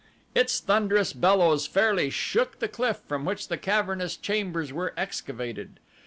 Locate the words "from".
3.07-3.23